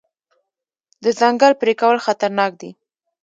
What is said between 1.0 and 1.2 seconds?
د